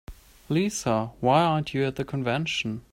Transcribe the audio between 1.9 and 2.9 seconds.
the convention?